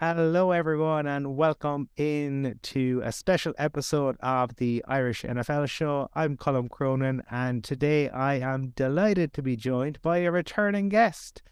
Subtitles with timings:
[0.00, 6.08] Hello, everyone, and welcome in to a special episode of the Irish NFL Show.
[6.14, 11.42] I'm Colm Cronin, and today I am delighted to be joined by a returning guest,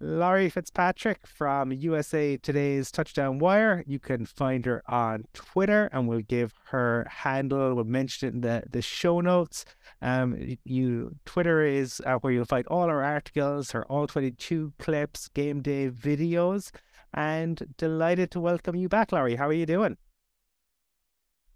[0.00, 3.84] Laurie Fitzpatrick from USA Today's Touchdown Wire.
[3.86, 7.74] You can find her on Twitter, and we'll give her handle.
[7.74, 9.66] We'll mention it in the, the show notes.
[10.00, 15.28] Um, you Twitter is uh, where you'll find all our articles, her all 22 clips,
[15.28, 16.70] game day videos,
[17.14, 19.36] and delighted to welcome you back, Laurie.
[19.36, 19.96] How are you doing?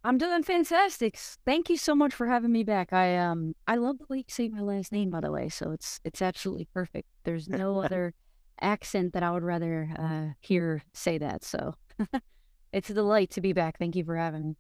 [0.04, 1.16] I'm doing fantastic.
[1.46, 2.92] Thank you so much for having me back.
[2.92, 5.48] I um I love the way you say my last name, by the way.
[5.48, 7.08] So it's it's absolutely perfect.
[7.24, 8.14] There's no other
[8.60, 11.44] accent that I would rather uh, hear say that.
[11.44, 11.74] So
[12.72, 13.78] it's a delight to be back.
[13.78, 14.56] Thank you for having me.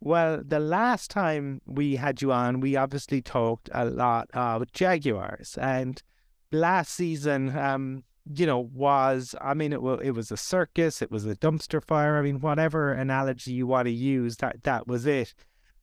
[0.00, 5.58] Well, the last time we had you on, we obviously talked a lot about Jaguars,
[5.60, 6.00] and
[6.52, 11.10] last season, um, you know, was I mean, it was it was a circus, it
[11.10, 12.18] was a dumpster fire.
[12.18, 15.34] I mean, whatever analogy you want to use, that that was it.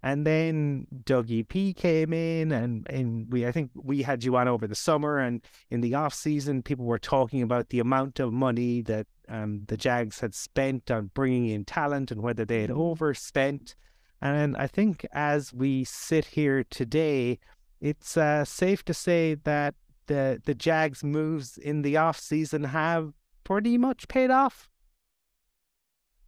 [0.03, 4.47] And then Dougie P came in, and, and we I think we had you on
[4.47, 8.31] over the summer, and in the off season, people were talking about the amount of
[8.31, 12.69] money that um, the Jags had spent on bringing in talent and whether they had
[12.69, 12.81] mm-hmm.
[12.81, 13.75] overspent.
[14.21, 17.39] And I think as we sit here today,
[17.81, 19.75] it's uh, safe to say that
[20.07, 24.69] the the Jags moves in the off season have pretty much paid off.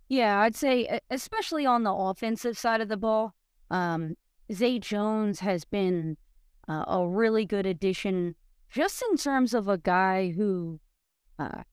[0.10, 3.36] Yeah, I'd say especially on the offensive side of the ball.
[3.70, 4.16] Um,
[4.52, 6.18] Zay Jones has been
[6.68, 8.36] uh, a really good addition,
[8.70, 10.80] just in terms of a guy who
[11.38, 11.64] uh,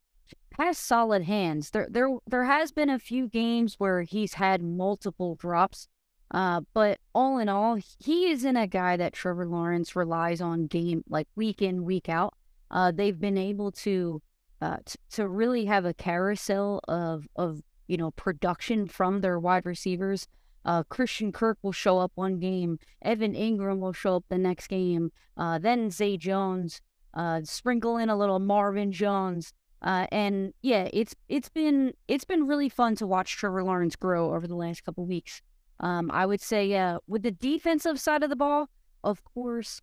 [0.59, 1.71] has solid hands.
[1.71, 5.89] There, there, there has been a few games where he's had multiple drops,
[6.31, 11.05] uh, but all in all, he isn't a guy that Trevor Lawrence relies on game
[11.09, 12.35] like week in, week out.
[12.71, 14.21] Uh, they've been able to,
[14.61, 19.67] uh, t- to really have a carousel of of you know production from their wide
[19.67, 20.27] receivers.
[20.65, 22.79] Uh, Christian Kirk will show up one game.
[23.03, 25.13] Evan Engram will show up the next game.
[25.37, 26.81] Uh, then Zay Jones.
[27.13, 29.53] Uh, sprinkle in a little Marvin Jones.
[29.83, 34.35] Uh, and yeah, it's it's been it's been really fun to watch Trevor Lawrence grow
[34.35, 35.43] over the last couple weeks.
[35.81, 38.69] Um, I would say uh, with the defensive side of the ball,
[39.03, 39.81] of course,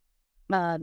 [0.52, 0.80] uh,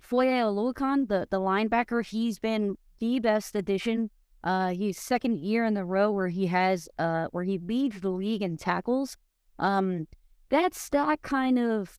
[0.00, 4.10] Foye Oluokun, the the linebacker, he's been the best addition.
[4.42, 8.10] Uh, he's second year in the row where he has uh where he leads the
[8.10, 9.16] league in tackles.
[9.58, 10.08] Um,
[10.48, 11.98] that stat kind of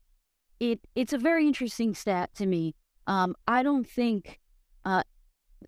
[0.59, 2.75] it it's a very interesting stat to me.
[3.07, 4.39] Um, I don't think
[4.85, 5.03] uh,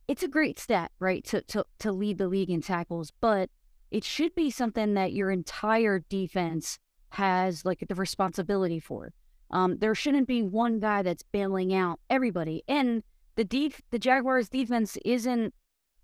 [0.07, 1.23] it's a great stat, right?
[1.25, 3.49] To to to lead the league in tackles, but
[3.93, 9.13] it should be something that your entire defense has like the responsibility for.
[9.51, 13.03] Um, there shouldn't be one guy that's bailing out everybody, and
[13.35, 15.53] the def- the Jaguars defense isn't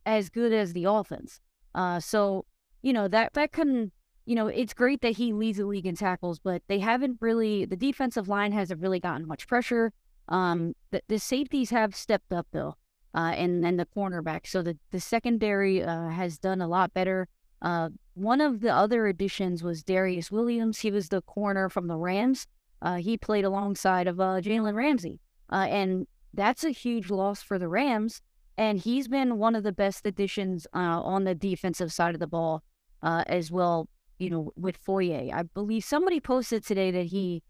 [0.06, 1.40] as good as the offense.
[1.76, 2.46] Uh, so
[2.82, 3.92] you know that that can
[4.30, 7.66] you know, it's great that he leads the league in tackles, but they haven't really,
[7.66, 9.92] the defensive line hasn't really gotten much pressure.
[10.28, 12.76] Um, the, the safeties have stepped up though,
[13.16, 14.46] uh, and and the cornerback.
[14.46, 17.28] So the the secondary uh, has done a lot better.
[17.62, 20.80] Uh, one of the other additions was Darious Williams.
[20.80, 22.48] He was the corner from the Rams.
[22.82, 25.20] Uh, he played alongside of uh, Jalen Ramsey,
[25.52, 28.22] uh, and that's a huge loss for the Rams.
[28.58, 32.28] And he's been one of the best additions uh, on the defensive side of the
[32.28, 32.64] ball
[33.02, 35.32] uh, as well you know, with Foye.
[35.34, 37.42] I believe somebody posted today that he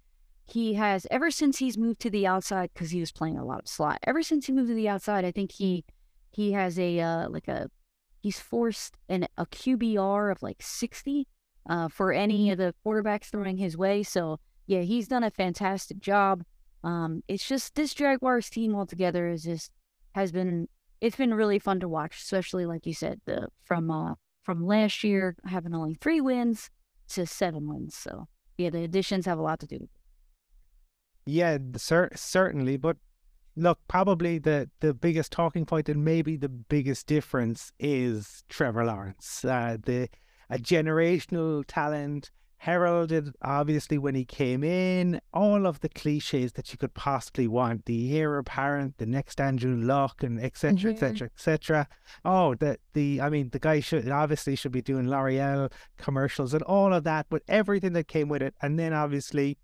[0.46, 3.60] he has ever since he's moved to the outside because he was playing a lot
[3.60, 4.00] of slot.
[4.04, 5.84] Ever since he moved to the outside, I think he
[6.32, 7.70] he has a uh, like a
[8.22, 11.28] he's forced an a QBR of like sixty
[11.70, 12.52] uh, for any mm-hmm.
[12.54, 14.04] of the quarterbacks throwing his way.
[14.04, 16.44] So yeah, he's done a fantastic job.
[16.84, 19.72] Um, it's just this Jaguars team altogether is just
[20.14, 20.68] has been
[21.02, 25.04] it's been really fun to watch, especially like you said, the from uh, from last
[25.04, 26.70] year having only three wins
[27.10, 27.96] to seven wins.
[27.96, 29.88] So yeah, the additions have a lot to do.
[31.26, 32.78] Yeah, cer- certainly.
[32.78, 32.98] But
[33.60, 39.44] look, probably the, the biggest talking point and maybe the biggest difference is Trevor Lawrence.
[39.46, 40.10] Uh, the
[40.50, 46.78] a generational talent, heralded obviously when he came in, all of the cliches that you
[46.78, 50.92] could possibly want, the heir apparent, the next Andrew Luck and etc.
[50.92, 51.28] etc.
[51.28, 51.88] etc.
[52.26, 56.64] Oh, the the I mean the guy should obviously should be doing L'Oreal commercials and
[56.64, 58.54] all of that, but everything that came with it.
[58.62, 59.58] And then obviously,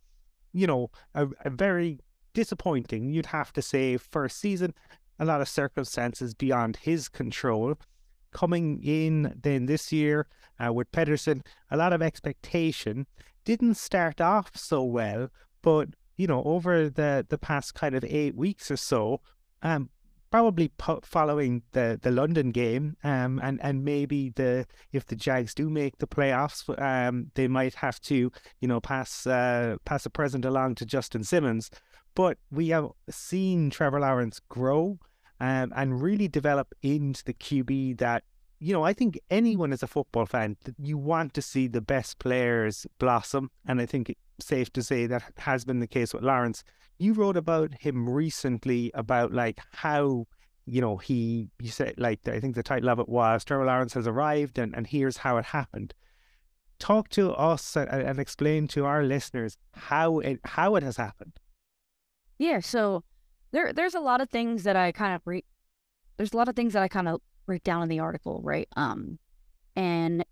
[0.54, 2.00] you know, a, a very
[2.36, 4.76] disappointing, you'd have to say, first season,
[5.18, 7.80] a lot of circumstances beyond his control
[8.32, 10.28] coming in then this year
[10.64, 11.42] uh, with Pederson,
[11.72, 13.08] a lot of expectation.
[13.46, 15.30] Didn't start off so well,
[15.62, 19.22] but you know, over the the past kind of eight weeks or so,
[19.62, 19.90] um,
[20.32, 25.54] probably po- following the, the London game, um, and and maybe the if the Jags
[25.54, 30.10] do make the playoffs, um, they might have to you know pass uh, pass a
[30.10, 31.70] present along to Justin Simmons.
[32.16, 35.00] But we have seen Trevor Lawrence grow
[35.40, 38.24] um, and really develop into the QB that
[38.60, 42.20] you know, I think anyone as a football fan, you want to see the best
[42.20, 43.52] players blossom.
[43.68, 46.64] And I think it's safe to say that has been the case with Lawrence.
[46.98, 50.26] You wrote about him recently about like how,
[50.66, 53.94] you know, he, you said, like, I think the title of it was Trevor Lawrence
[53.94, 55.94] has arrived and, and here's how it happened.
[56.80, 61.34] Talk to us and, and explain to our listeners how it, how it has happened.
[62.38, 62.60] Yeah.
[62.60, 63.04] So
[63.52, 65.46] there, there's a lot of things that I kind of re-
[66.18, 68.68] there's a lot of things that I kind of break down in the article, right?
[68.76, 69.20] Um,
[69.76, 70.26] and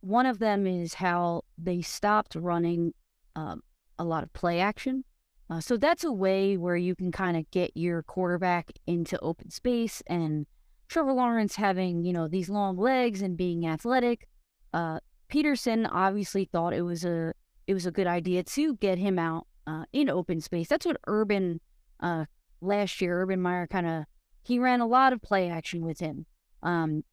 [0.00, 2.94] one of them is how they stopped running
[3.36, 3.62] um,
[3.98, 5.04] a lot of play action.
[5.50, 9.50] Uh, so that's a way where you can kind of get your quarterback into open
[9.50, 10.02] space.
[10.06, 10.46] And
[10.88, 14.28] Trevor Lawrence having, you know, these long legs and being athletic,
[14.72, 17.32] uh, Pederson obviously thought it was a
[17.66, 20.68] it was a good idea to get him out uh, in open space.
[20.68, 21.60] That's what Urban
[22.00, 22.24] uh,
[22.60, 24.04] last year, Urban Meyer kind of
[24.42, 26.24] he ran a lot of play action with him.
[26.62, 27.04] Um,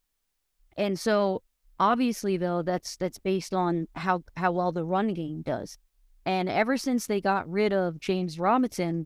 [0.77, 1.43] and so
[1.79, 5.77] obviously though that's that's based on how how well the run game does.
[6.25, 9.05] And ever since they got rid of James Robinson,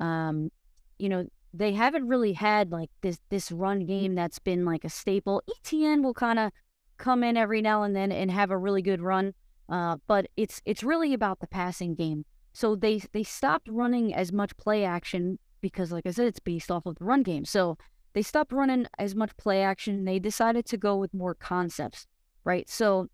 [0.00, 0.50] um,
[0.98, 4.90] you know, they haven't really had like this this run game that's been like a
[4.90, 5.42] staple.
[5.48, 6.50] ETN will kind of
[6.98, 9.34] come in every now and then and have a really good run,
[9.68, 12.24] uh, but it's it's really about the passing game.
[12.58, 16.72] So they they stopped running as much play action because, like I said, it's based
[16.72, 17.44] off of the run game.
[17.44, 17.78] So
[18.14, 20.04] they stopped running as much play action.
[20.04, 22.08] They decided to go with more concepts,
[22.42, 22.68] right?
[22.68, 23.06] So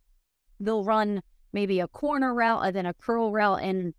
[0.58, 3.92] they'll run maybe a corner route and then a curl route, and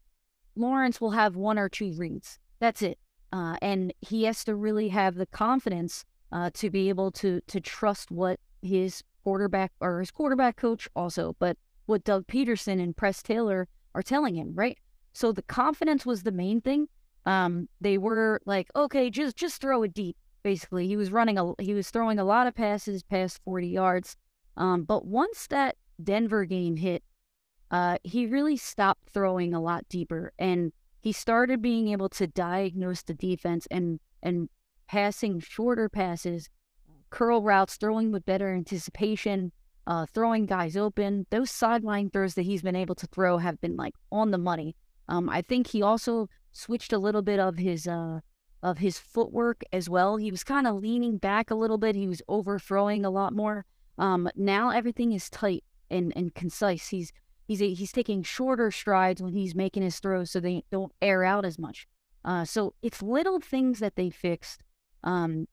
[0.56, 2.40] Lawrence will have one or two reads.
[2.60, 2.98] That's it.
[3.32, 7.62] Uh, and he has to really have the confidence uh, to be able to to
[7.62, 11.56] trust what his quarterback or his quarterback coach also, but
[11.86, 14.80] what Doug Pederson and Press Taylor are telling him, right?
[15.16, 16.88] So the confidence was the main thing.
[17.26, 20.88] Um, they were like, okay, just just throw it deep basically.
[20.88, 24.18] He was running a he was throwing a lot of passes past 40 yards.
[24.58, 27.02] Um, but once that Denver game hit,
[27.72, 30.72] uh, he really stopped throwing a lot deeper and
[31.02, 34.50] he started being able to diagnose the defense and and
[34.88, 36.50] passing shorter passes,
[37.10, 39.52] curl routes, throwing with better anticipation,
[39.88, 41.26] uh, throwing guys open.
[41.32, 44.76] Those sideline throws that he's been able to throw have been like on the money.
[45.08, 48.22] Um, I think he also switched a little bit of his uh,
[48.64, 50.18] of his footwork as well.
[50.18, 51.96] He was kind of leaning back a little bit.
[51.96, 53.66] He was overthrowing a lot more.
[53.98, 56.90] Um, now everything is tight and, and concise.
[56.90, 57.14] He's
[57.48, 61.24] he's a, he's taking shorter strides when he's making his throws, so they don't air
[61.24, 61.88] out as much.
[62.24, 64.64] Uh, so it's little things that they fixed.
[65.04, 65.48] Um,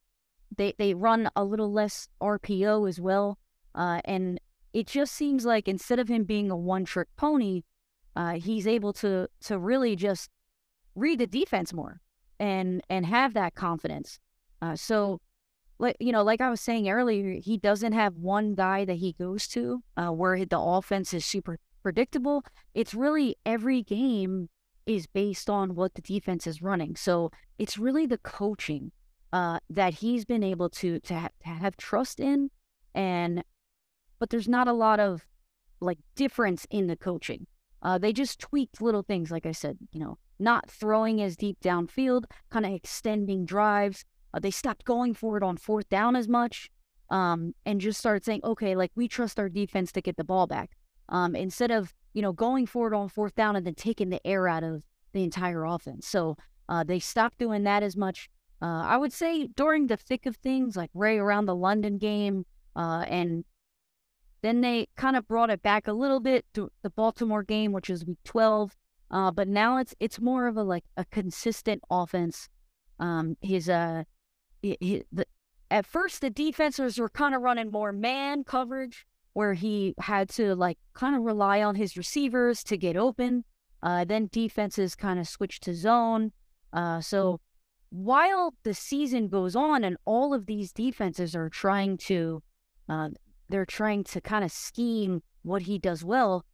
[0.56, 3.38] they they run a little less RPO as well,
[3.75, 4.40] uh, and
[4.72, 7.62] it just seems like instead of him being a one trick pony,
[8.17, 10.31] uh, he's able to to really just
[10.94, 12.00] read the defense more
[12.38, 14.19] and and have that confidence.
[14.61, 15.20] Uh, so,
[15.79, 19.12] like you know, like I was saying earlier, he doesn't have one guy that he
[19.12, 22.44] goes to uh, where the offense is super predictable.
[22.75, 24.49] It's really every game
[24.87, 26.97] is based on what the defense is running.
[26.97, 28.93] So it's really the coaching
[29.32, 32.50] uh, that he's been able to to, ha- to have trust in,
[32.94, 33.43] and
[34.19, 35.27] but there's not a lot of
[35.81, 37.46] like difference in the coaching.
[37.82, 41.58] Uh, they just tweaked little things, like I said, you know, not throwing as deep
[41.60, 44.05] downfield, kind of extending drives.
[44.32, 46.70] Uh, they stopped going for it on fourth down as much
[47.10, 50.46] um, and just started saying, okay, like we trust our defense to get the ball
[50.46, 50.70] back.
[51.08, 54.24] Um, instead of, you know, going for it on fourth down and then taking the
[54.27, 56.06] air out of the entire offense.
[56.06, 56.36] So
[56.69, 58.31] uh, they stopped doing that as much.
[58.62, 62.46] Uh, I would say during the thick of things, like right around the London game,
[62.77, 63.44] uh, and
[64.43, 67.89] then they kind of brought it back a little bit to the Baltimore game, which
[67.89, 68.77] is week 12.
[69.11, 72.49] Uh, but now it's it's more of a like a consistent offense.
[72.99, 74.05] Um, his uh,
[74.63, 75.27] he, he, the,
[75.70, 80.55] at first the defenses were kind of running more man coverage, where he had to
[80.55, 83.44] like kind of rely on his receivers to get open.
[83.82, 86.32] Uh, then defenses kind of switched to zone.
[86.72, 87.41] Uh, so
[87.91, 92.43] while the season goes on and all of these defenses are trying to,
[92.89, 93.11] uh,
[93.53, 96.44] they're trying to kind of scheme what he does well.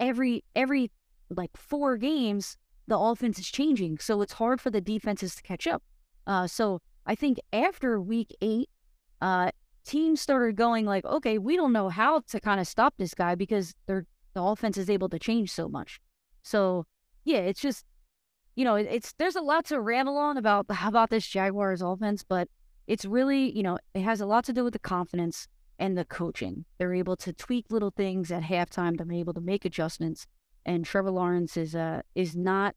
[0.00, 0.90] Every every
[1.30, 2.56] like four games,
[2.88, 3.98] the offense is changing.
[3.98, 5.82] So it's hard for the defenses to catch up.
[6.26, 8.68] Uh, so I think after week eight,
[9.20, 9.50] uh,
[9.86, 13.34] teams started going like, okay, we don't know how to kind of stop this guy
[13.34, 16.00] because they're, the offense is able to change so much.
[16.42, 16.86] So
[17.24, 17.84] yeah, it's just,
[18.56, 22.48] you know, it's there's a lot to ramble on about about this Jaguars offense, but
[22.88, 25.46] it's really, you know, it has a lot to do with the confidence
[25.78, 26.64] and the coaching.
[26.78, 28.96] They're able to tweak little things at halftime.
[28.96, 30.26] They're able to make adjustments.
[30.66, 32.74] And Trevor Lawrence is uh is not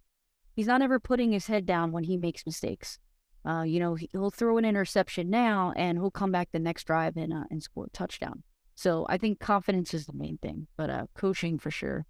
[0.56, 3.00] he's not ever putting his head down when he makes mistakes.
[3.44, 7.18] Uh, you know, he'll throw an interception now and he'll come back the next drive
[7.18, 8.44] and uh, and score a touchdown.
[8.76, 12.06] So I think confidence is the main thing, but uh, coaching for sure.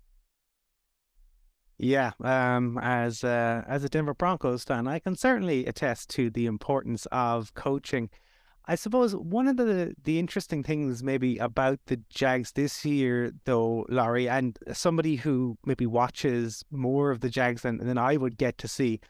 [1.77, 6.45] Yeah, um, as uh, as a Denver Broncos fan, I can certainly attest to the
[6.45, 8.09] importance of coaching.
[8.71, 13.85] I suppose one of the the interesting things maybe about the Jags this year, though,
[13.89, 18.57] Laurie, and somebody who maybe watches more of the Jags than, than I would get
[18.59, 19.01] to see,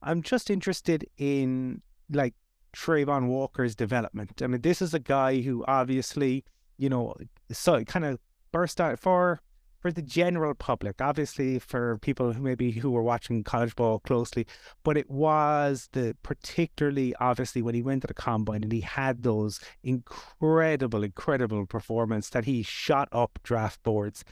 [0.00, 2.32] I'm just interested in like
[2.74, 4.40] Travon Walker's development.
[4.40, 6.42] I mean, this is a guy who obviously,
[6.78, 7.14] you know,
[7.52, 8.18] so kind of
[8.52, 9.42] burst out for
[9.80, 14.46] for the general public, obviously for people who maybe who were watching college ball closely,
[14.84, 19.22] but it was the particularly obviously when he went to the combine and he had
[19.22, 24.24] those incredible, incredible performance that he shot up draft boards.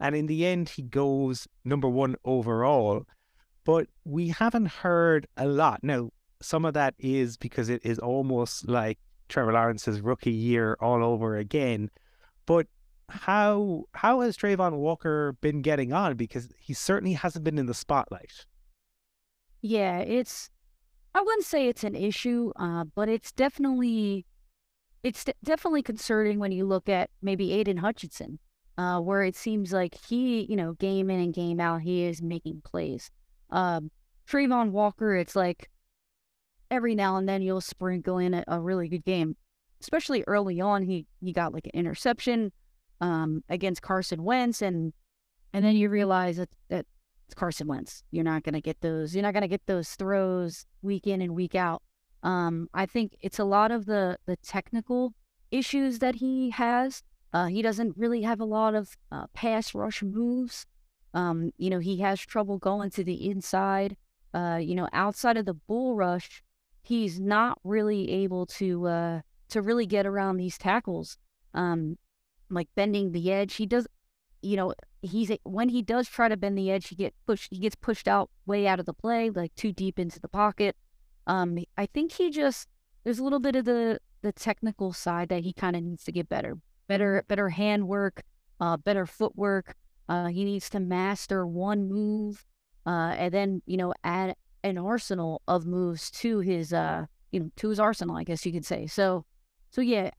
[0.00, 3.04] And in the end, he goes number one overall.
[3.64, 5.80] But we haven't heard a lot.
[5.82, 6.10] Now,
[6.42, 11.36] some of that is because it is almost like Trevor Lawrence's rookie year all over
[11.36, 11.90] again.
[12.46, 12.66] But
[13.08, 16.16] how how has Travon Walker been getting on?
[16.16, 18.46] Because he certainly hasn't been in the spotlight.
[19.60, 20.50] Yeah, it's
[21.14, 24.26] I wouldn't say it's an issue, uh, but it's definitely
[25.02, 28.38] it's definitely concerning when you look at maybe Aidan Hutchinson,
[28.78, 32.22] uh, where it seems like he, you know, game in and game out, he is
[32.22, 33.10] making plays.
[33.50, 33.90] Um,
[34.26, 35.70] Travon Walker, it's like
[36.70, 39.36] every now and then you'll sprinkle in a, a really good game,
[39.80, 40.82] especially early on.
[40.82, 42.50] He he got like an interception
[43.00, 44.92] um, against Carson Wentz, and
[45.52, 46.86] and then you realize that that
[47.26, 48.02] it's Carson Wentz.
[48.10, 49.14] You're not going to get those.
[49.14, 51.82] You're not going to get those throws week in and week out.
[52.22, 55.14] Um, I think it's a lot of the the technical
[55.50, 57.02] issues that he has.
[57.32, 60.66] Uh, he doesn't really have a lot of uh, pass rush moves.
[61.14, 63.96] Um, you know, he has trouble going to the inside.
[64.32, 66.42] Uh, you know, outside of the bull rush,
[66.82, 71.18] he's not really able to uh, to really get around these tackles.
[71.54, 71.98] Um,
[72.50, 73.54] like bending the edge.
[73.54, 73.86] He does,
[74.42, 77.48] you know, he's when he does try to bend the edge, he get pushed.
[77.50, 80.76] He gets pushed out way out of the play, like too deep into the pocket.
[81.26, 82.68] Um, I think he just
[83.04, 86.12] there's a little bit of the the technical side that he kind of needs to
[86.12, 86.56] get better,
[86.88, 88.22] better, better hand work,
[88.60, 89.76] uh, better footwork.
[90.08, 92.44] Uh, he needs to master one move,
[92.86, 97.50] uh, and then you know add an arsenal of moves to his uh, you know,
[97.56, 98.86] to his arsenal, I guess you could say.
[98.86, 99.24] So,
[99.70, 100.10] so yeah,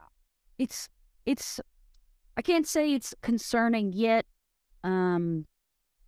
[0.59, 0.89] it's
[1.25, 1.61] it's
[2.37, 4.25] I can't say it's concerning yet.
[4.83, 5.45] Um,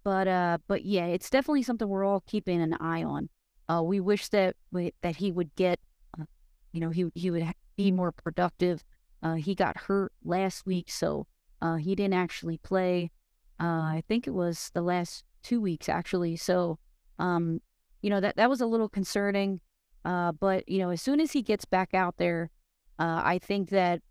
[0.04, 3.30] but uh, but yeah, it's definitely something we're all keeping an eye on.
[3.68, 4.56] Uh, we wish that
[5.02, 5.80] that he would get,
[6.18, 6.24] uh,
[6.72, 8.84] you know, he he would be more productive.
[9.22, 11.28] Uh, he got hurt last week, so
[11.62, 13.12] uh, he didn't actually play.
[13.60, 13.66] Uh,
[13.98, 16.36] I think it was the last two weeks actually.
[16.36, 16.80] So,
[17.20, 17.62] um,
[18.02, 19.60] you know that that was a little concerning.
[20.06, 22.50] Uh, but you know, as soon as he gets back out there,
[22.98, 24.02] uh, I think that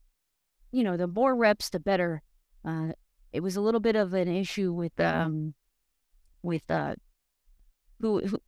[0.72, 2.22] you know, the more reps, the better.
[2.64, 2.92] Uh,
[3.32, 5.54] it was a little bit of an issue with um
[6.42, 6.94] with uh
[8.00, 8.38] who, who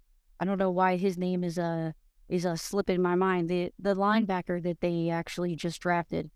[0.41, 1.93] I don't know why his name is uh
[2.29, 3.49] is a uh, slip in my mind.
[3.49, 6.31] The the linebacker that they actually just drafted.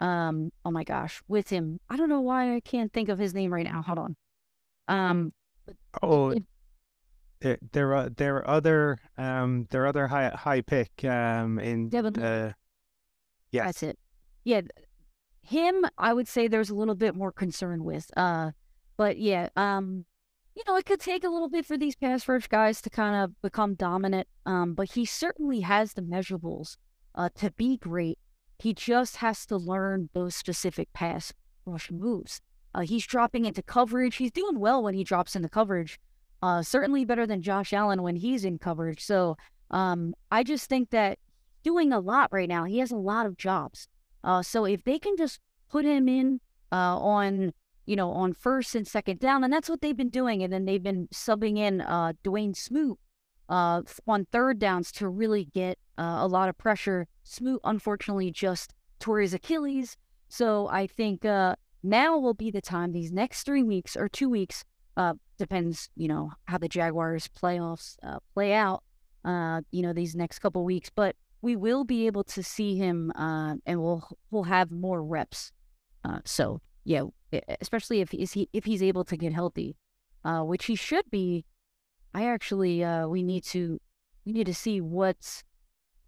[0.00, 1.80] Um oh my gosh, with him.
[1.88, 3.82] I don't know why I can't think of his name right now.
[3.82, 4.16] Hold on.
[4.88, 5.32] Um
[6.02, 6.44] Oh it,
[7.40, 11.88] there there are there are other um there are other high high pick um in
[11.88, 12.52] Devin, uh
[13.50, 13.64] yes.
[13.66, 13.98] That's it.
[14.44, 14.60] Yeah,
[15.44, 18.10] him, I would say there's a little bit more concern with.
[18.16, 18.52] Uh,
[18.96, 20.04] but yeah, um,
[20.54, 23.24] you know, it could take a little bit for these pass rush guys to kind
[23.24, 24.28] of become dominant.
[24.46, 26.76] Um, but he certainly has the measurables
[27.14, 28.18] uh, to be great.
[28.58, 31.32] He just has to learn those specific pass
[31.66, 32.40] rush moves.
[32.74, 34.16] Uh, he's dropping into coverage.
[34.16, 35.98] He's doing well when he drops into coverage.
[36.42, 39.04] Uh, certainly better than Josh Allen when he's in coverage.
[39.04, 39.36] So
[39.70, 41.18] um, I just think that
[41.62, 42.64] doing a lot right now.
[42.64, 43.88] He has a lot of jobs.
[44.24, 45.38] Uh, so if they can just
[45.70, 46.40] put him in
[46.72, 47.52] uh, on,
[47.86, 50.64] you know, on first and second down, and that's what they've been doing, and then
[50.64, 52.98] they've been subbing in uh, Dawuane Smoot
[53.48, 57.06] uh, on third downs to really get uh, a lot of pressure.
[57.22, 59.96] Smoot, unfortunately, just tore his Achilles.
[60.28, 64.30] So I think uh, now will be the time, these next three weeks or two
[64.30, 64.64] weeks,
[64.96, 68.82] uh, depends, you know, how the Jaguars playoffs uh, play out,
[69.24, 70.90] uh, you know, these next couple weeks.
[70.94, 75.52] But we will be able to see him uh, and we'll we'll have more reps.
[76.02, 77.02] Uh, so yeah,
[77.60, 79.76] especially if he's he, if he's able to get healthy,
[80.24, 81.44] uh, which he should be.
[82.14, 83.78] I actually uh, we need to
[84.24, 85.44] we need to see what's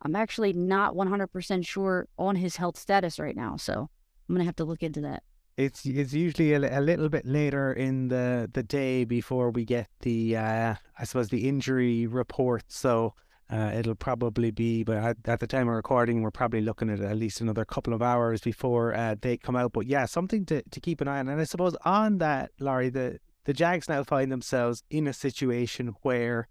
[0.03, 3.57] I'm actually not 100% sure on his health status right now.
[3.57, 3.91] So
[4.29, 5.23] I'm to have to look into that.
[5.59, 9.89] It's it's usually a, a little bit later in the, the day before we get
[10.01, 12.65] the uh, I suppose the injury report.
[12.69, 13.15] So
[13.51, 17.01] uh, it'll probably be, but at, at, the time of recording, we're probably looking at
[17.01, 19.73] at least another couple of hours before uh, they come out.
[19.73, 21.29] But yeah, something to, to keep an eye on.
[21.29, 25.95] And I suppose on that, Laurie, the the Jags now find themselves in a situation
[26.03, 26.49] where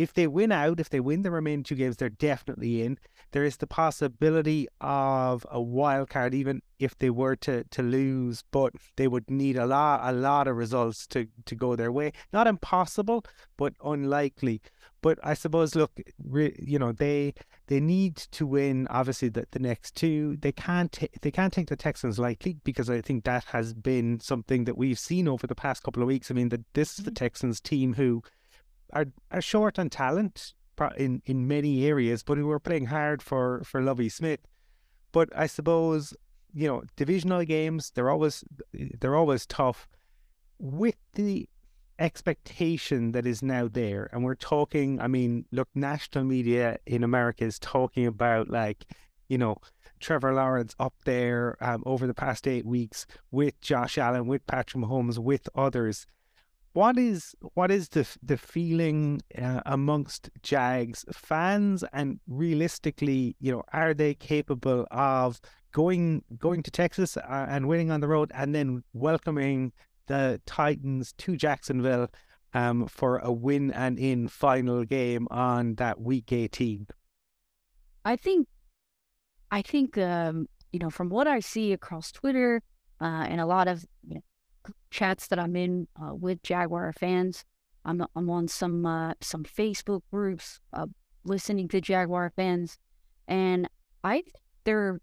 [0.00, 2.98] if they win out, if they win the remaining two games, they're definitely in.
[3.32, 8.42] There is the possibility of a wild card, even if they were to to lose,
[8.50, 12.12] but they would need a lot a lot of results to to go their way.
[12.32, 13.26] Not impossible,
[13.58, 14.62] but unlikely.
[15.02, 15.92] But I suppose, look,
[16.24, 17.34] re, you know, they
[17.66, 18.86] they need to win.
[18.88, 22.88] Obviously, the, the next two, they can't t- they can't take the Texans lightly because
[22.88, 26.30] I think that has been something that we've seen over the past couple of weeks.
[26.30, 27.24] I mean, that this is the mm-hmm.
[27.24, 28.22] Texans team who
[28.92, 30.54] are, are short on talent
[30.96, 34.40] in, in many areas, but who are playing hard for, for Lovie Smith.
[35.12, 36.14] But I suppose,
[36.54, 39.88] you know, divisional games, they're always they're always tough.
[40.58, 41.48] With the
[41.98, 47.44] expectation that is now there, and we're talking, I mean, look, national media in America
[47.44, 48.84] is talking about like,
[49.28, 49.56] you know,
[49.98, 54.84] Trevor Lawrence up there um, over the past eight weeks with Josh Allen, with Patrick
[54.84, 56.06] Mahomes, with others
[56.72, 63.62] what is what is the the feeling uh, amongst Jags fans, and realistically, you know,
[63.72, 65.40] are they capable of
[65.72, 69.72] going going to Texas uh, and winning on the road, and then welcoming
[70.06, 72.08] the Titans to Jacksonville
[72.54, 76.86] um, for a win and in final game on that week eighteen?
[78.04, 78.48] I think,
[79.50, 82.62] I think, um, you know, from what I see across Twitter
[83.00, 84.22] uh, and a lot of you know,
[84.90, 87.44] chats that I'm in uh, with Jaguar fans.
[87.84, 90.86] I'm I'm on some uh, some Facebook groups uh,
[91.24, 92.78] listening to Jaguar fans,
[93.26, 93.68] and
[94.04, 94.24] I
[94.64, 95.00] they're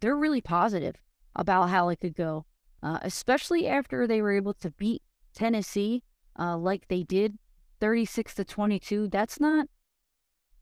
[0.00, 0.96] they're really positive
[1.34, 2.44] about how it could go,
[2.82, 5.02] uh, especially after they were able to beat
[5.34, 6.02] Tennessee
[6.38, 7.38] uh, like they did,
[7.80, 9.08] thirty six to twenty two.
[9.08, 9.66] That's not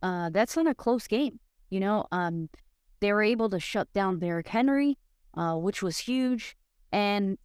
[0.02, 2.06] uh, that's not a close game, you know.
[2.12, 2.48] Um,
[3.00, 4.98] they were able to shut down Derrick Henry,
[5.34, 6.56] which was huge,
[6.92, 7.38] and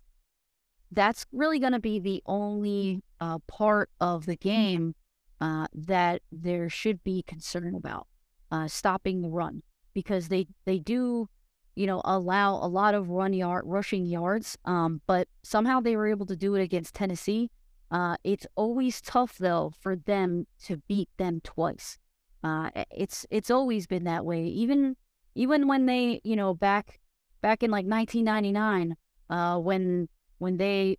[0.91, 4.95] that's really going to be the only uh, part of the game
[5.39, 8.07] uh, that there should be concern about
[8.51, 11.27] uh, stopping the run because they they do
[11.75, 16.07] you know allow a lot of run yard rushing yards um, but somehow they were
[16.07, 17.49] able to do it against Tennessee.
[17.89, 21.97] Uh, it's always tough though for them to beat them twice.
[22.43, 24.43] Uh, it's it's always been that way.
[24.43, 24.95] Even
[25.35, 26.99] even when they you know back
[27.41, 28.95] back in like 1999
[29.29, 30.07] uh, when
[30.41, 30.97] when they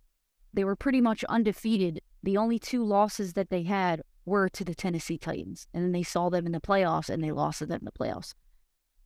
[0.53, 1.99] they were pretty much undefeated.
[2.21, 6.03] The only two losses that they had were to the Tennessee Titans, and then they
[6.03, 8.33] saw them in the playoffs and they lost to them in the playoffs.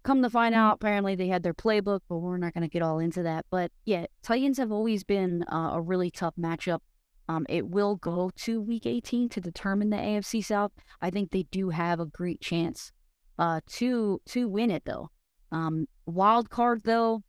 [0.04, 2.84] Come to find out, apparently they had their playbook, but we're not going to get
[2.84, 3.46] all into that.
[3.50, 6.80] But yeah, Titans have always been uh, a really tough matchup.
[7.28, 10.72] Um, it will go to Week 18 to determine the AFC South.
[11.02, 12.92] I think they do have a great chance
[13.40, 15.10] uh, to to win it though.
[15.52, 17.24] Um, wild card though,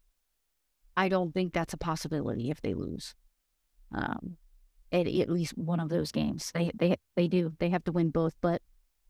[0.98, 3.14] I don't think that's a possibility if they lose.
[3.94, 4.37] Um,
[4.90, 7.52] at, at least one of those games, they they they do.
[7.61, 8.34] They have to win both.
[8.40, 8.62] But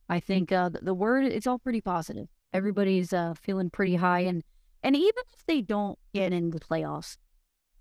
[0.06, 2.28] I think uh, the, word it's all pretty positive.
[2.52, 4.44] Everybody's uh, feeling pretty high, and
[4.82, 7.16] and even if they don't get in the playoffs,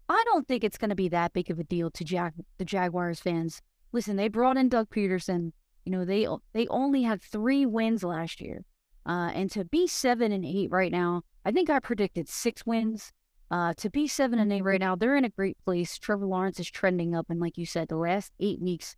[0.07, 2.65] I don't think it's going to be that big of a deal to Jag the
[2.65, 3.61] Jaguars fans.
[3.91, 5.51] Listen, they brought in Doug Pederson.
[5.83, 8.63] You know they they only had three wins last year,
[9.05, 13.11] uh, and to be seven and eight right now, I think I predicted six wins.
[13.49, 15.97] Uh, to be seven and eight right now, they're in a great place.
[15.97, 18.95] Trevor Lawrence is trending up, and like you said, the last eight weeks,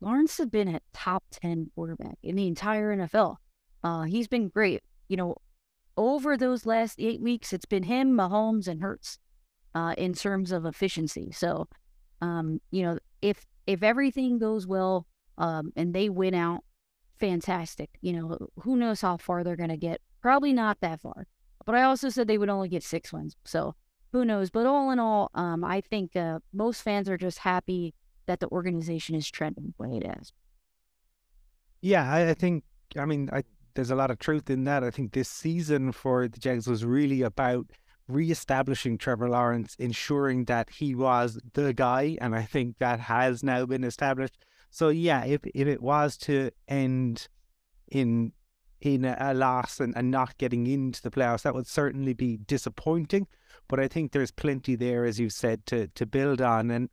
[0.00, 3.36] Lawrence has been a top ten quarterback in the entire NFL.
[3.84, 4.82] Uh, he's been great.
[5.08, 5.36] You know,
[5.96, 9.18] over those last eight weeks, it's been him, Mahomes, and Hurts
[9.74, 11.30] uh, in terms of efficiency.
[11.32, 11.68] So,
[12.22, 16.64] um, you know, if if everything goes well um, and they win out,
[17.18, 17.90] fantastic.
[18.00, 20.00] You know, who knows how far they're going to get?
[20.22, 21.26] Probably not that far.
[21.66, 23.36] But I also said they would only get six wins.
[23.44, 23.74] So
[24.12, 24.50] who knows?
[24.50, 27.94] But all in all, um, I think uh, most fans are just happy
[28.26, 30.32] that the organization is trending the way it is.
[31.80, 32.64] Yeah, I, I think.
[32.96, 33.44] I mean, I,
[33.74, 34.82] there's a lot of truth in that.
[34.82, 37.66] I think this season for the Jags was really about
[38.08, 43.64] re-establishing Trevor Lawrence, ensuring that he was the guy, and I think that has now
[43.66, 44.38] been established.
[44.70, 47.28] So yeah, if if it was to end
[47.90, 48.32] in
[48.80, 52.36] in a, a loss and, and not getting into the playoffs, that would certainly be
[52.36, 53.26] disappointing.
[53.68, 56.70] But I think there's plenty there, as you've said, to to build on.
[56.70, 56.88] And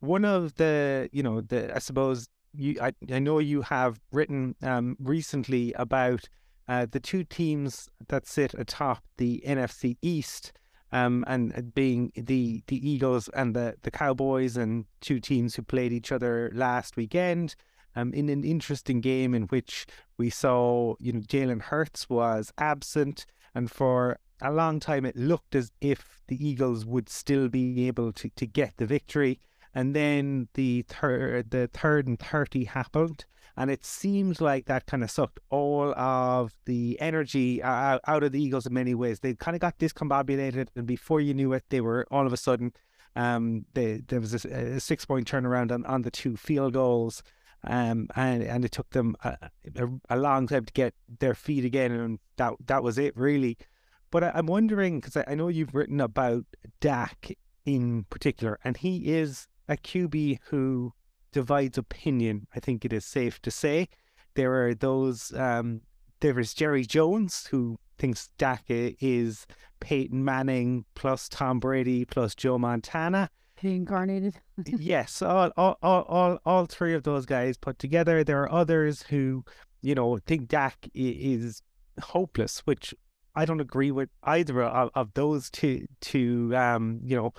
[0.00, 4.56] one of the, you know, the I suppose you, I, I know you have written
[4.62, 6.28] um, recently about
[6.68, 10.52] uh, the two teams that sit atop the NFC East,
[10.92, 15.92] um, and being the the Eagles and the the Cowboys, and two teams who played
[15.92, 17.54] each other last weekend.
[17.96, 23.26] Um, in an interesting game in which we saw, you know, Jalen Hurts was absent,
[23.54, 28.12] and for a long time it looked as if the Eagles would still be able
[28.12, 29.40] to, to get the victory.
[29.74, 33.24] And then the third, the third and thirty happened,
[33.56, 38.32] and it seemed like that kind of sucked all of the energy out, out of
[38.32, 39.20] the Eagles in many ways.
[39.20, 42.36] They kind of got discombobulated, and before you knew it, they were all of a
[42.36, 42.72] sudden.
[43.16, 47.22] Um, they, there was a, a six point turnaround on, on the two field goals.
[47.64, 49.36] Um, and and it took them a,
[49.76, 53.58] a, a, long time to get their feet again, and that that was it really.
[54.10, 56.46] But I, am wondering because I, I, know you've written about
[56.80, 60.94] Dak in particular, and he is a QB who
[61.32, 62.46] divides opinion.
[62.56, 63.88] I think it is safe to say
[64.34, 65.32] there are those.
[65.34, 65.82] Um,
[66.20, 69.46] there is Jerry Jones who thinks Dak is
[69.80, 73.30] Peyton Manning plus Tom Brady plus Joe Montana
[73.62, 74.34] incarnated.
[74.64, 78.24] yes, all, all, all, all, all three of those guys put together.
[78.24, 79.44] There are others who,
[79.82, 81.62] you know, think Dak is
[82.00, 82.94] hopeless, which
[83.34, 85.86] I don't agree with either of, of those two.
[86.00, 87.32] To um, you know,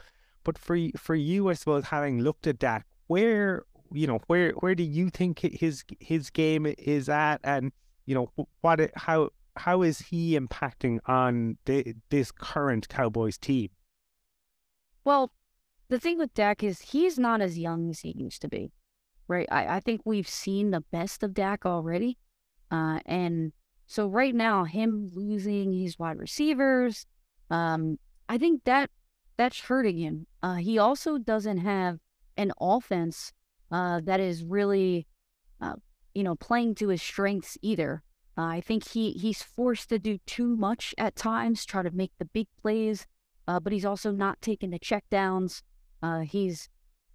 [0.43, 4.75] but for for you, I suppose, having looked at Dak, where you know, where where
[4.75, 7.71] do you think his his game is at, and
[8.05, 13.69] you know, what how how is he impacting on the, this current Cowboys team?
[15.03, 15.31] Well,
[15.91, 18.71] the thing with Dak is he's not as young as he used to be,
[19.27, 19.47] right?
[19.51, 22.17] I, I think we've seen the best of Dak already.
[22.71, 23.51] Uh, and
[23.87, 27.05] so right now, him losing his wide receivers,
[27.49, 27.99] um,
[28.29, 28.89] I think that
[29.35, 30.27] that's hurting him.
[30.41, 31.99] Uh, he also doesn't have
[32.37, 33.33] an offense
[33.69, 35.07] uh, that is really,
[35.59, 35.75] uh,
[36.13, 38.01] you know, playing to his strengths either.
[38.37, 42.13] Uh, I think he he's forced to do too much at times, try to make
[42.17, 43.07] the big plays,
[43.45, 45.63] uh, but he's also not taking the checkdowns.
[46.01, 46.69] Uh, he's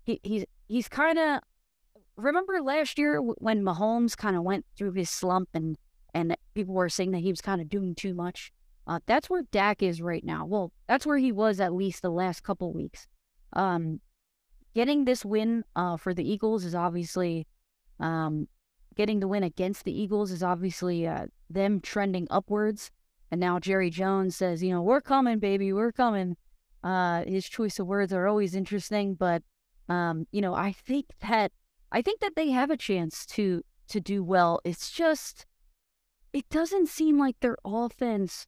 [0.04, 1.40] he, he's he's kind of
[2.16, 5.76] remember last year when Mahomes kind of went through his slump and
[6.14, 8.52] and people were saying that he was kind of doing too much.
[8.86, 10.46] Uh, that's where Dak is right now.
[10.46, 13.06] Well, that's where he was at least the last couple weeks.
[13.52, 14.00] Um,
[14.74, 17.46] getting this win uh, for the Eagles is obviously
[17.98, 18.46] um,
[18.94, 22.90] getting the win against the Eagles is obviously uh, them trending upwards.
[23.30, 26.36] And now Jerry Jones says, you know, we're coming, baby, we're coming.
[26.86, 29.42] Uh, his choice of words are always interesting, but
[29.88, 31.50] um, you know, I think that
[31.90, 34.60] I think that they have a chance to to do well.
[34.64, 35.46] It's just
[36.32, 38.46] it doesn't seem like their offense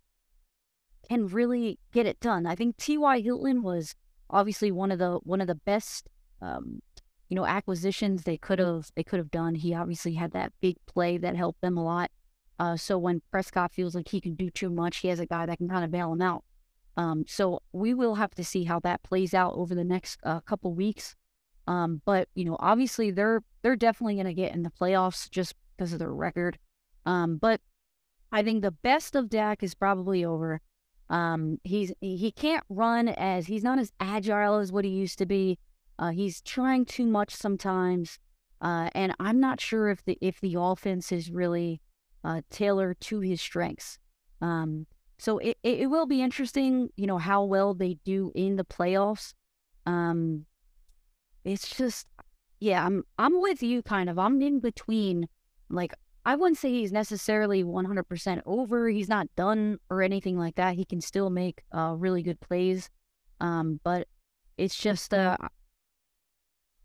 [1.08, 2.46] can really get it done.
[2.46, 3.20] I think T.Y.
[3.22, 3.96] Hilton was
[4.30, 6.06] obviously one of the one of the best
[6.40, 6.80] um,
[7.28, 9.56] you know acquisitions they could have they could have done.
[9.56, 12.12] He obviously had that big play that helped them a lot.
[12.60, 15.44] Uh, so when Prescott feels like he can do too much, he has a guy
[15.44, 16.44] that can kind of bail him out.
[16.98, 20.40] Um, so we will have to see how that plays out over the next uh,
[20.40, 21.14] couple weeks.
[21.68, 25.54] Um, but you know, obviously they're they're definitely going to get in the playoffs just
[25.76, 26.58] because of their record.
[27.06, 27.60] Um, but
[28.32, 30.60] I think the best of Dak is probably over.
[31.08, 35.26] Um, he's he can't run as he's not as agile as what he used to
[35.26, 35.58] be.
[36.00, 38.18] Uh, he's trying too much sometimes,
[38.60, 41.80] uh, and I'm not sure if the if the offense is really
[42.24, 43.98] uh, tailored to his strengths.
[44.40, 44.86] Um,
[45.18, 49.34] so it, it will be interesting, you know, how well they do in the playoffs.
[49.84, 50.46] Um,
[51.44, 52.06] it's just,
[52.60, 54.18] yeah, I'm I'm with you kind of.
[54.18, 55.28] I'm in between.
[55.70, 58.88] Like I wouldn't say he's necessarily 100% over.
[58.88, 60.74] He's not done or anything like that.
[60.74, 62.90] He can still make uh, really good plays.
[63.40, 64.08] Um, but
[64.56, 65.36] it's just, uh,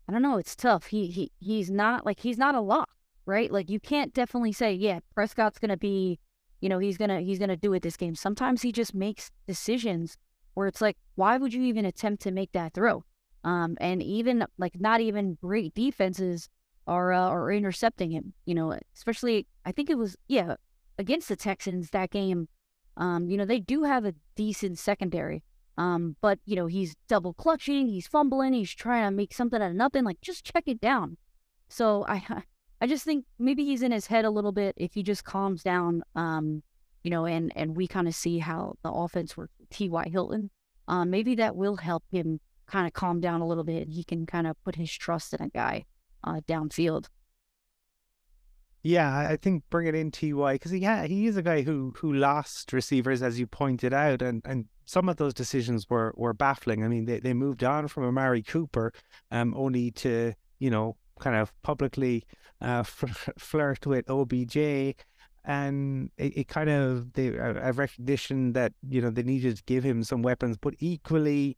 [0.08, 0.38] I don't know.
[0.38, 0.86] It's tough.
[0.86, 2.90] He he he's not like he's not a lock,
[3.26, 3.50] right?
[3.50, 6.18] Like you can't definitely say, yeah, Prescott's gonna be
[6.60, 8.14] you know, he's gonna he's gonna do it this game.
[8.14, 10.16] Sometimes he just makes decisions
[10.54, 13.04] where it's like, why would you even attempt to make that throw?
[13.42, 16.48] Um, and even like not even great defenses
[16.86, 18.34] are uh, are intercepting him.
[18.46, 20.56] You know, especially I think it was yeah
[20.98, 22.48] against the Texans that game.
[22.96, 25.42] Um, you know, they do have a decent secondary.
[25.76, 29.70] Um, but you know, he's double clutching, he's fumbling, he's trying to make something out
[29.70, 30.04] of nothing.
[30.04, 31.16] Like, just check it down.
[31.68, 32.16] So I
[32.84, 34.74] I just think maybe he's in his head a little bit.
[34.76, 36.62] If he just calms down, um,
[37.02, 40.10] you know, and and we kind of see how the offense works T.Y.
[40.12, 40.50] Hilton,
[40.86, 43.88] um, maybe that will help him kind of calm down a little bit.
[43.88, 45.86] He can kind of put his trust in a guy
[46.24, 47.06] uh, downfield.
[48.82, 52.12] Yeah, I think bring it in Ty because yeah, he is a guy who who
[52.12, 56.84] lost receivers as you pointed out, and and some of those decisions were were baffling.
[56.84, 58.92] I mean, they, they moved on from Amari Cooper,
[59.30, 62.24] um, only to you know kind of publicly
[62.60, 62.82] uh,
[63.38, 64.56] flirt with OBJ.
[65.44, 69.84] and it, it kind of they a recognition that you know they needed to give
[69.84, 71.56] him some weapons, but equally,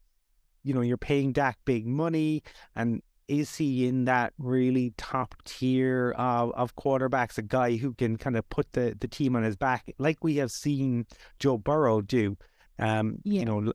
[0.65, 2.43] you know, you're paying Dak big money,
[2.75, 8.17] and is he in that really top tier of, of quarterbacks, a guy who can
[8.17, 11.07] kind of put the, the team on his back, like we have seen
[11.39, 12.37] Joe Burrow do,
[12.79, 13.41] um, yeah.
[13.41, 13.73] you know,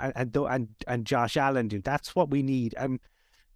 [0.00, 1.80] and, and and Josh Allen do.
[1.80, 2.74] That's what we need.
[2.78, 3.00] Um,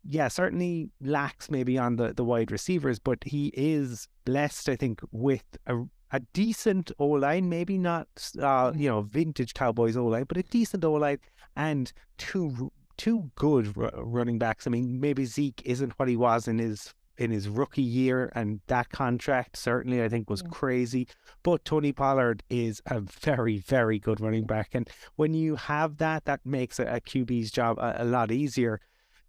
[0.06, 5.00] yeah, certainly lacks maybe on the, the wide receivers, but he is blessed, I think,
[5.12, 8.08] with a, a decent O line, maybe not,
[8.40, 11.18] uh, you know, vintage Cowboys O line, but a decent O line
[11.56, 14.66] and two two good r- running backs.
[14.66, 18.60] I mean, maybe Zeke isn't what he was in his in his rookie year, and
[18.66, 20.50] that contract certainly I think was yeah.
[20.50, 21.08] crazy.
[21.42, 26.24] But Tony Pollard is a very, very good running back, and when you have that,
[26.24, 28.80] that makes a, a QB's job a, a, lot easier.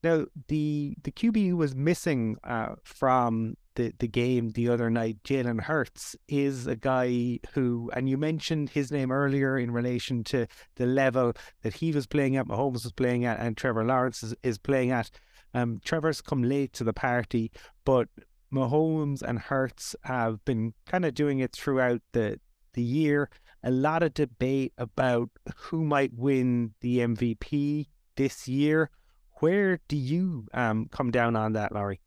[0.05, 5.23] Now, the the QB who was missing uh, from the, the game the other night,
[5.23, 10.45] Jalen Hurts, is a guy who, and you mentioned his name earlier in relation to
[10.75, 14.35] the level that he was playing at, Mahomes was playing at, and Trevor Lawrence is,
[14.43, 15.09] is playing at.
[15.55, 17.51] Um, Trevor's come late to the party,
[17.83, 18.07] but
[18.53, 22.39] Mahomes and Hurts have been kind of doing it throughout the
[22.73, 23.31] the year.
[23.63, 27.87] A lot of debate about who might win the MVP
[28.17, 28.91] this year.
[29.39, 31.99] Where do you um, come down on that, Laurie?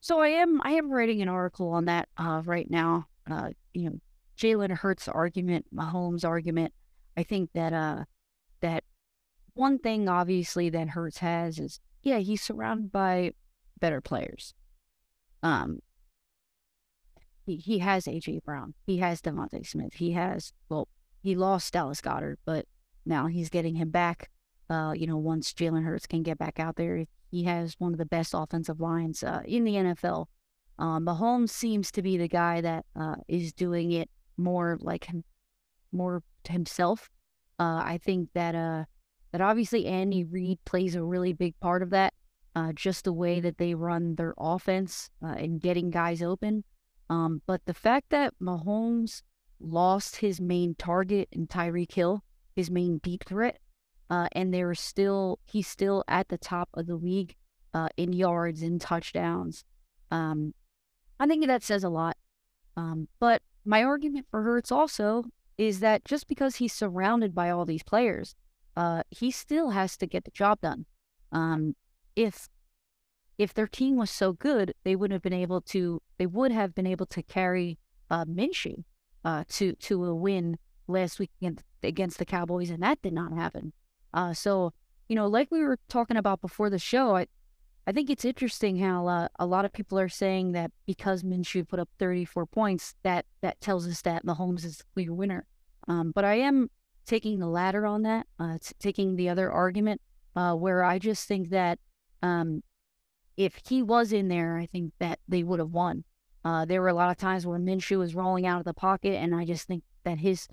[0.00, 3.06] So I am I am writing an article on that uh, right now.
[3.30, 3.96] Uh, you know,
[4.36, 6.72] Jalen Hurts argument, Mahomes argument.
[7.16, 8.04] I think that uh,
[8.60, 8.84] that
[9.54, 13.32] one thing obviously that Hurts has is yeah he's surrounded by
[13.78, 14.54] better players.
[15.42, 15.80] Um,
[17.44, 20.88] he he has AJ Brown, he has DeVonta Smith, he has well
[21.22, 22.66] he lost Dallas Goedert, but
[23.04, 24.30] now he's getting him back.
[24.70, 27.98] Uh, you know, once Jalen Hurts can get back out there, he has one of
[27.98, 30.26] the best offensive lines uh, in the NFL.
[30.78, 35.24] Um, Mahomes seems to be the guy that uh, is doing it more like him,
[35.92, 37.10] more himself.
[37.58, 38.84] Uh, I think that uh,
[39.32, 42.14] that obviously Andy Reid plays a really big part of that.
[42.56, 46.64] Uh, just the way that they run their offense and getting guys open.
[47.08, 49.22] Um, but the fact that Mahomes
[49.60, 52.24] lost his main target in Tyreek Hill,
[52.56, 53.58] his main deep threat,
[54.10, 57.36] uh, and they're still he's still at the top of the league
[57.72, 59.64] uh, in yards and touchdowns.
[60.10, 60.54] Um,
[61.18, 62.16] I think that says a lot.
[62.76, 65.24] Um, but my argument for Hurts also
[65.58, 68.34] is that just because he's surrounded by all these players,
[68.76, 70.86] uh, he still has to get the job done.
[71.32, 71.76] Um,
[72.16, 72.48] if
[73.38, 76.74] if their team was so good, they would have been able to they would have
[76.74, 77.78] been able to carry
[78.10, 78.84] uh, Minshew
[79.24, 81.30] uh, to to a win last week
[81.82, 83.72] against the Cowboys, and that did not happen.
[84.12, 84.72] Uh, so,
[85.08, 87.26] you know, like we were talking about before the show, I,
[87.86, 91.66] I think it's interesting how uh, a lot of people are saying that because Minshew
[91.66, 95.46] put up 34 points, that that tells us that Mahomes is the clear winner.
[95.88, 96.70] Um, but I am
[97.06, 100.00] taking the latter on that, uh, taking the other argument,
[100.36, 101.78] uh, where I just think that
[102.22, 102.62] um,
[103.36, 106.04] if he was in there, I think that they would have won.
[106.44, 109.14] Uh, there were a lot of times where Minshew was rolling out of the pocket,
[109.14, 110.46] and I just think that his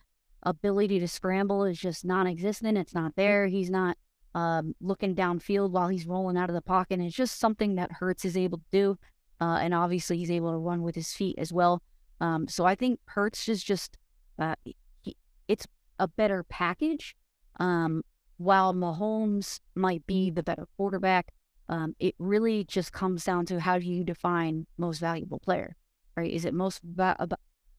[0.44, 2.78] ability to scramble is just non-existent.
[2.78, 3.48] It's not there.
[3.48, 3.98] He's not
[4.36, 6.96] um, looking downfield while he's rolling out of the pocket.
[6.96, 8.98] And it's just something that Hurts is able to do.
[9.40, 11.82] Uh, and obviously, he's able to run with his feet as well.
[12.20, 13.98] Um, so I think Hurts is just
[14.40, 14.56] uh,
[15.02, 15.16] he,
[15.48, 15.68] it's
[16.00, 17.16] a better package.
[17.60, 18.04] Um,
[18.38, 21.34] while Mahomes might be the better quarterback,
[21.70, 25.76] um, it really just comes down to how do you define most valuable player,
[26.16, 26.32] right?
[26.32, 27.28] Is it most va-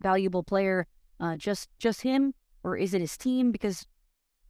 [0.01, 0.87] valuable player
[1.21, 3.53] uh, just just him, or is it his team?
[3.53, 3.87] Because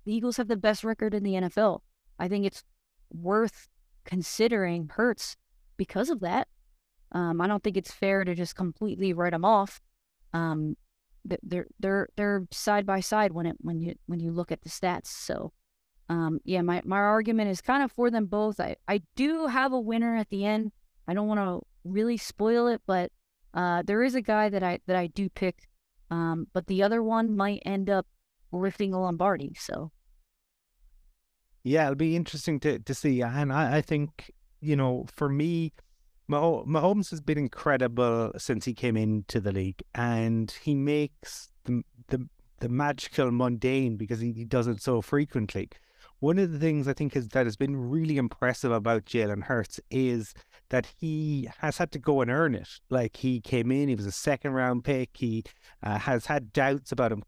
[0.04, 1.80] the Eagles have the best record in the NFL.
[2.18, 2.64] I think it's
[3.12, 3.68] worth
[4.04, 5.36] considering Hurts
[5.76, 6.48] because of that.
[7.12, 9.80] Um, I don't think it's fair to just completely write them off.
[10.32, 10.76] Um,
[11.42, 14.68] they're they're they're side by side when it when you when you look at the
[14.68, 15.06] stats.
[15.06, 15.52] So,
[16.08, 18.60] um, yeah, my my argument is kind of for them both.
[18.60, 20.72] I I do have a winner at the end.
[21.06, 23.10] I don't want to really spoil it, but
[23.54, 25.68] uh, there is a guy that I that I do pick
[26.10, 28.06] um, but the other one might end up
[28.52, 29.54] lifting a Lombardi.
[29.58, 29.92] So,
[31.64, 33.22] yeah, it'll be interesting to to see.
[33.22, 35.72] And I, I think you know, for me,
[36.26, 41.82] Mah- Mahomes has been incredible since he came into the league, and he makes the
[42.08, 42.28] the
[42.60, 45.68] the magical mundane because he, he does it so frequently.
[46.20, 49.78] One of the things I think is that has been really impressive about Jalen Hurts
[49.88, 50.34] is
[50.70, 52.68] that he has had to go and earn it.
[52.90, 55.10] Like he came in, he was a second round pick.
[55.14, 55.44] He
[55.80, 57.22] uh, has had doubts about him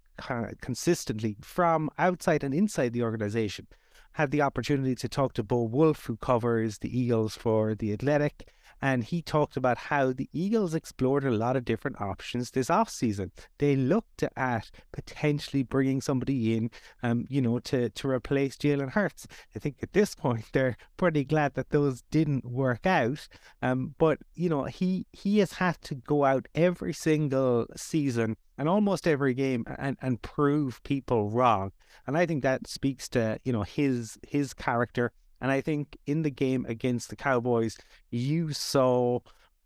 [0.61, 3.69] consistently from outside and inside the organization.
[4.15, 8.49] Had the opportunity to talk to Bo Wulf, who covers the Eagles for the Athletic,
[8.83, 13.31] And he talked about how the Eagles explored a lot of different options this offseason.
[13.59, 16.71] They looked at potentially bringing somebody in,
[17.03, 19.27] um, you know, to, to replace Jalen Hurts.
[19.55, 23.29] I think at this point they're pretty glad that those didn't work out.
[23.63, 28.69] Um, but, you know, he, he has had to go out every single season and
[28.69, 31.73] almost every game and, and prove people wrong.
[32.07, 35.13] And I think that speaks to, you know, his his character.
[35.41, 37.79] And I think in the game against the Cowboys,
[38.11, 39.21] you saw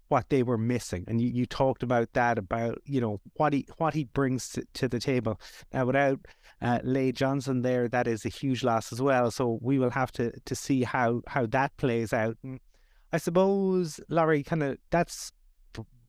[0.09, 1.05] what they were missing.
[1.09, 4.65] And you, you talked about that, about, you know, what he what he brings to,
[4.75, 5.41] to the table.
[5.73, 6.21] Now without
[6.63, 9.31] uh, Lane Johnson there, that is a huge loss as well.
[9.31, 12.37] So we will have to to see how how that plays out.
[12.43, 12.61] And
[13.13, 15.33] I suppose, Laurie, kind of that's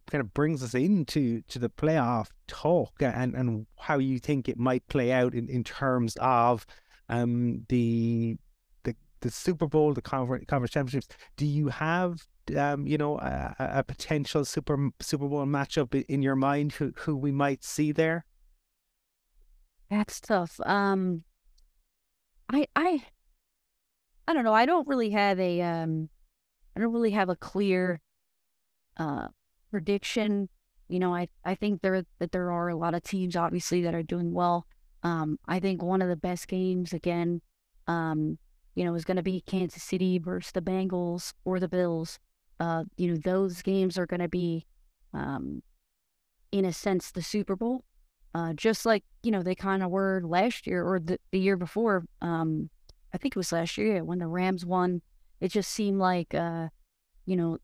[0.08, 4.58] kind of brings us into to the playoff talk and and how you think it
[4.58, 6.65] might play out in, in terms of
[7.10, 8.38] um the
[9.21, 11.08] the Super Bowl, the conference, conference championships.
[11.38, 16.36] Do you have um you know a, a potential Super Super Bowl matchup in your
[16.36, 18.25] mind who who we might see there?
[19.89, 20.60] That's tough.
[20.65, 21.23] Um,
[22.49, 23.04] I I
[24.28, 24.54] I don't know.
[24.54, 26.10] I don't really have a um,
[26.75, 28.01] I don't really have a clear
[28.97, 29.28] uh
[29.71, 30.49] prediction.
[30.88, 33.95] You know, I, I think there that there are a lot of teams obviously that
[33.95, 34.67] are doing well.
[35.04, 37.41] Um, I think one of the best games again,
[37.88, 38.38] um,
[38.76, 42.20] you know, is going to be Kansas City versus the Bengals or the Bills.
[42.60, 44.66] Uh, you know, those games are going to be,
[45.14, 45.64] um,
[46.52, 47.84] in a sense, the Super Bowl.
[48.34, 51.56] Uh, just like you know they kind of were last year or the, the year
[51.56, 52.04] before.
[52.22, 52.70] Um,
[53.14, 55.02] I think it was last year when the Rams won.
[55.40, 56.68] It just seemed like, uh,
[57.26, 57.60] you know,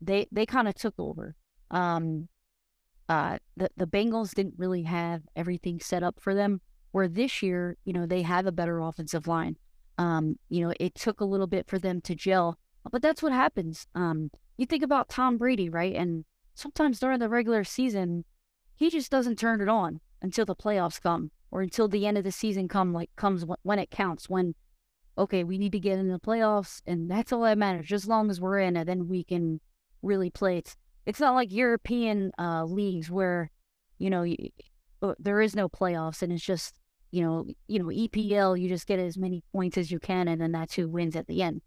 [0.00, 1.34] they they kind of took over.
[1.72, 2.28] Um,
[3.08, 6.60] uh, the the Bengals didn't really have everything set up for them.
[6.92, 9.56] Where this year, you know, they have a better offensive line.
[10.00, 12.58] Um, you know, it took a little bit for them to gel,
[12.90, 13.86] but that's what happens.
[13.94, 15.94] Um, you think about Tom Brady, right?
[15.94, 18.24] And sometimes during the regular season,
[18.74, 22.24] he just doesn't turn it on until the playoffs come or until the end of
[22.24, 24.54] the season come like comes when it counts when
[25.18, 28.08] okay we need to get in the playoffs and that's all that matters just as
[28.08, 29.60] long as we're in and then we can
[30.02, 30.56] really play.
[30.56, 33.50] It's it's not like European uh, leagues where
[33.98, 34.36] you know you,
[35.02, 36.78] uh, there is no playoffs and it's just
[37.10, 38.60] you know you know EPL.
[38.60, 41.26] You just get as many points as you can, and then that's who wins at
[41.26, 41.62] the end.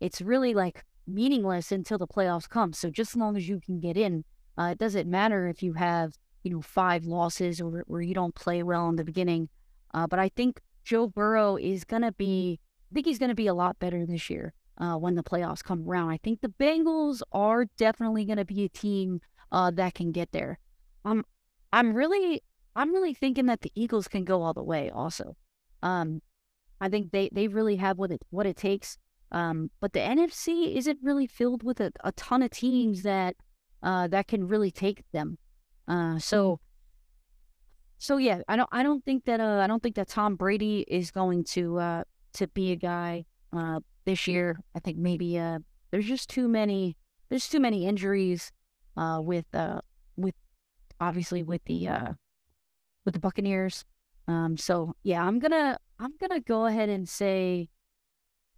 [0.00, 2.72] It's really like meaningless until the playoffs come.
[2.72, 4.24] So just as long as you can get in,
[4.56, 8.34] uh, it doesn't matter if you have you know five losses or or you don't
[8.34, 9.48] play well in the beginning.
[9.94, 12.60] Uh, but I think Joe Burrow is gonna be.
[12.90, 15.88] I think he's gonna be a lot better this year uh, when the playoffs come
[15.88, 16.10] around.
[16.10, 19.20] I think the Bengals are definitely to be a team
[19.52, 20.58] uh, that can get there.
[21.04, 21.24] Um,
[21.72, 22.42] I'm really,
[22.78, 24.90] I'm really thinking that the Eagles can go all the way.
[24.90, 25.36] Also,
[25.82, 26.22] um,
[26.80, 28.96] I think they they really have what it what it takes.
[29.32, 33.36] Um, but the NFC isn't really filled with a, a ton of teams that
[33.82, 35.38] uh, that can really take them.
[35.86, 36.60] Uh, so.
[38.00, 38.68] So yeah, I don't.
[38.70, 39.40] I don't think that.
[39.40, 43.24] Uh, I don't think that Tom Brady is going to uh, to be a guy
[43.52, 44.60] uh, this year.
[44.76, 45.58] I think maybe uh,
[45.90, 46.96] there's just too many
[47.28, 48.52] there's too many injuries
[48.96, 49.80] uh, with uh,
[50.16, 50.34] with
[51.00, 52.12] obviously with the uh,
[53.08, 53.86] with the Buccaneers.
[54.26, 57.70] Um, so yeah, I'm gonna I'm gonna go ahead and say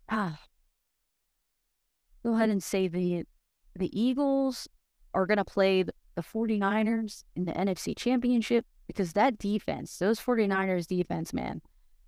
[0.08, 0.40] ah
[2.24, 3.22] go ahead and say the
[3.76, 4.68] the Eagles
[5.14, 10.88] are gonna play the, the 49ers in the NFC Championship because that defense, those 49ers
[10.88, 11.62] defense, man.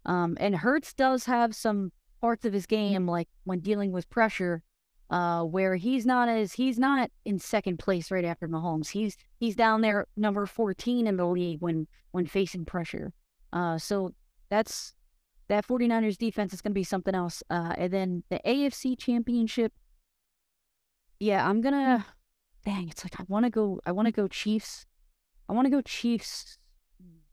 [0.04, 4.64] Um, and Hurts does have some parts of his game, like when dealing with pressure,
[5.10, 8.90] uh, where he's not as he's not in second place right after Mahomes.
[8.90, 13.12] He's he's down there number fourteen in the league when when facing pressure.
[13.52, 14.12] Uh, so
[14.48, 14.94] that's
[15.48, 17.42] that 49ers defense is going to be something else.
[17.50, 19.72] Uh, and then the AFC Championship.
[21.20, 22.06] Yeah, I'm gonna.
[22.64, 23.80] Dang, it's like I want to go.
[23.84, 24.86] I want to go Chiefs.
[25.48, 26.58] I want to go Chiefs.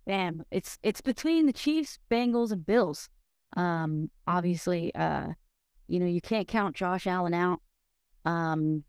[0.06, 3.10] Damn, it's it's between the Chiefs, Bengals, and Bills.
[3.56, 5.30] Um, obviously, uh,
[5.90, 7.62] you know, you can't count Josh Allen out.
[8.26, 8.84] Um,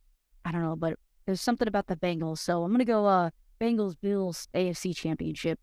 [0.45, 2.39] I don't know, but there's something about the Bengals.
[2.39, 5.59] So I'm gonna go uh Bengals Bills AFC Championship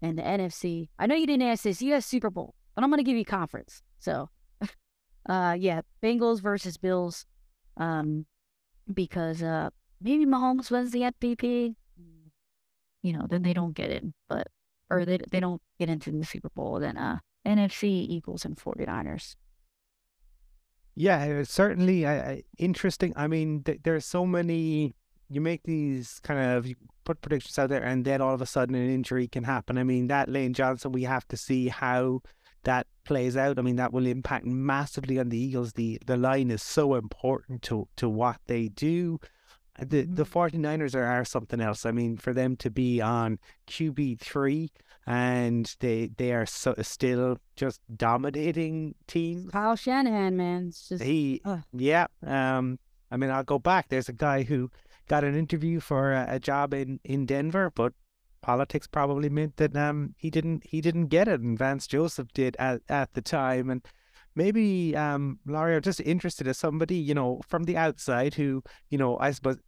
[0.00, 0.88] and the NFC.
[0.98, 3.24] I know you didn't ask this, you asked Super Bowl, but I'm gonna give you
[3.24, 3.82] conference.
[3.98, 4.30] So
[5.28, 7.26] uh yeah, Bengals versus Bills.
[7.76, 8.26] Um
[8.92, 11.74] because uh maybe Mahomes wins the MVP.
[13.02, 14.48] You know, then they don't get it, but
[14.90, 19.36] or they they don't get into the Super Bowl, then uh NFC Eagles and 49ers.
[20.98, 23.12] Yeah, certainly uh, interesting.
[23.14, 24.94] I mean, th- there's so many.
[25.30, 26.74] You make these kind of you
[27.04, 29.78] put predictions out there, and then all of a sudden an injury can happen.
[29.78, 32.22] I mean, that Lane Johnson, we have to see how
[32.64, 33.60] that plays out.
[33.60, 35.74] I mean, that will impact massively on the Eagles.
[35.74, 39.20] The the line is so important to to what they do.
[39.78, 41.86] The the 49ers are, are something else.
[41.86, 44.70] I mean, for them to be on QB three
[45.08, 49.50] and they they are so, still just dominating teams.
[49.50, 51.40] Kyle Shanahan, man, it's just He,
[51.72, 52.06] yeah.
[52.26, 52.78] Um,
[53.10, 53.88] I mean, I'll go back.
[53.88, 54.70] There's a guy who
[55.08, 57.94] got an interview for a, a job in in Denver, but
[58.42, 62.54] politics probably meant that um he didn't he didn't get it, and Vance Joseph did
[62.58, 63.80] at at the time, and
[64.34, 68.98] maybe um Laurie, I'm just interested as somebody you know from the outside who you
[68.98, 69.58] know I suppose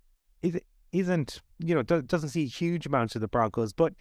[0.42, 0.58] is
[0.92, 3.94] isn't you know do, doesn't see huge amounts of the Broncos, but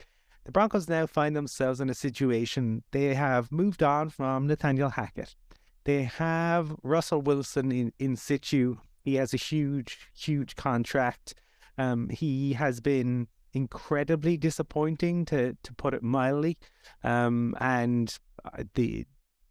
[0.46, 5.36] the Broncos now find themselves in a situation they have moved on from Nathaniel Hackett.
[5.84, 8.78] They have Russell Wilson in, in situ.
[9.04, 11.36] He has a huge, huge contract.
[11.78, 16.58] Um, he has been incredibly disappointing to to put it mildly.
[17.04, 19.06] Um, and uh, the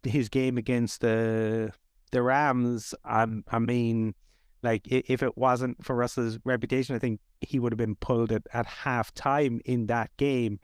[0.05, 1.73] his game against the
[2.11, 4.15] the Rams, I mean,
[4.63, 8.43] like if it wasn't for Russell's reputation, I think he would have been pulled at,
[8.53, 10.59] at half time in that game.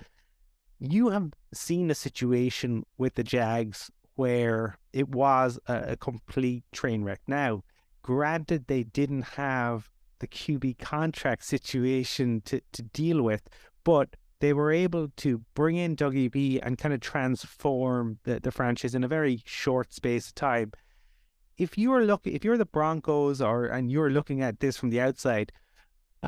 [0.79, 7.05] You have seen a situation with the Jags where it was a, a complete train
[7.05, 7.21] wreck.
[7.27, 7.63] Now,
[8.03, 13.43] granted, they didn't have the QB contract situation to, to deal with,
[13.83, 18.53] but they were able to bring in Dougie B and kind of transform the, the
[18.53, 20.71] franchise in a very short space of time.
[21.57, 24.91] If you are looking, if you're the Broncos or and you're looking at this from
[24.91, 25.51] the outside,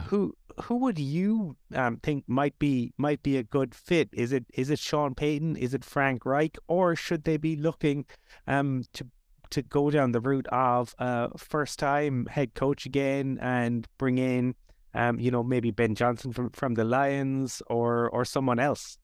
[0.04, 4.08] who who would you um, think might be might be a good fit?
[4.14, 5.56] Is it is it Sean Payton?
[5.56, 6.56] Is it Frank Reich?
[6.68, 8.06] Or should they be looking
[8.46, 9.06] um, to
[9.50, 14.54] to go down the route of uh, first time head coach again and bring in
[14.94, 18.98] um, you know, maybe Ben Johnson from, from the Lions or or someone else?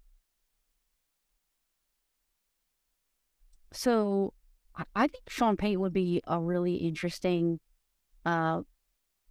[3.72, 4.34] So
[4.94, 7.60] I think Sean Payton would be a really interesting
[8.24, 8.62] uh,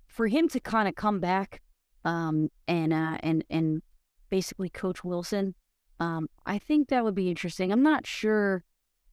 [0.08, 1.62] for him to kind of come back
[2.06, 3.82] um, and uh, and and
[4.30, 5.56] basically coach Wilson.
[6.00, 7.72] Um, I think that would be interesting.
[7.72, 8.64] I'm not sure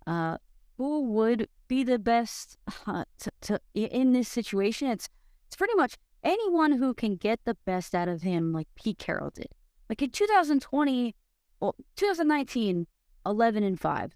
[0.07, 0.39] uh,
[0.79, 4.89] who would be the best uh, to, to in this situation.
[4.89, 5.09] It's
[5.47, 5.97] it's pretty much
[6.29, 9.49] anyone who can get the best out of him, like Pete Carroll did.
[9.89, 11.17] Like in 2020,
[11.61, 12.87] well, 2019,
[13.25, 14.13] 11 and 5.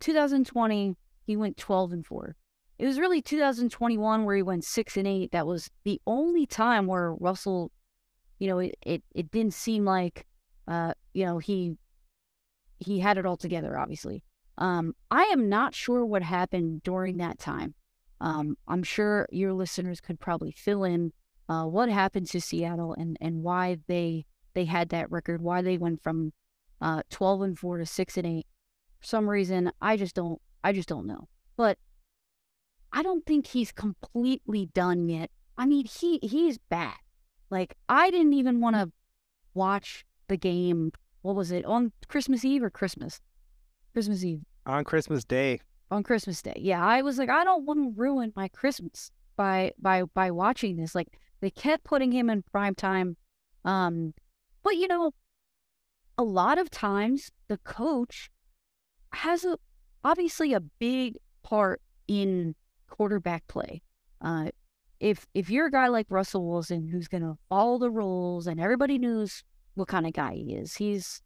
[0.00, 0.96] 2020,
[1.26, 2.36] he went 12 and 4.
[2.78, 5.30] It was really 2021 where he went 6 and 8.
[5.30, 7.70] That was the only time where Russell,
[8.40, 10.26] you know, it, it, it didn't seem like,
[10.66, 11.76] uh, you know, he
[12.78, 14.24] he had it all together, obviously.
[14.58, 17.74] Um, I am not sure what happened during that time.
[18.20, 21.12] Um, I'm sure your listeners could probably fill in
[21.48, 25.76] uh, what happened to Seattle and, and why they they had that record, why they
[25.76, 26.32] went from
[26.80, 28.46] uh, 12 and 4 to 6 and 8.
[29.00, 31.28] For some reason, I just don't I just don't know.
[31.56, 31.78] But
[32.92, 35.30] I don't think he's completely done yet.
[35.58, 36.94] I mean, he he's bad.
[37.50, 38.90] Like I didn't even want to
[39.52, 40.92] watch the game.
[41.22, 43.20] What was it on Christmas Eve or Christmas?
[43.92, 44.42] Christmas Eve.
[44.66, 45.60] On Christmas Day.
[45.90, 46.56] On Christmas Day.
[46.56, 50.76] Yeah, I was like, I don't want to ruin my Christmas by by by watching
[50.76, 50.94] this.
[50.94, 53.16] Like they kept putting him in prime time.
[53.66, 54.14] Um,
[54.62, 55.12] but you know,
[56.16, 58.30] a lot of times the coach
[59.12, 59.58] has a
[60.02, 62.54] obviously a big part in
[62.88, 63.82] quarterback play.
[64.22, 64.48] Uh,
[65.00, 68.98] if if you're a guy like Russell Wilson who's gonna follow the rules and everybody
[68.98, 71.20] knows what kind of guy he is, he's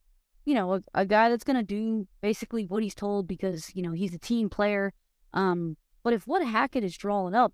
[0.45, 3.93] you know a, a guy that's gonna do basically what he's told because you know
[3.93, 4.93] he's a team player.
[5.33, 7.53] Um, but if what Hackett is drawing up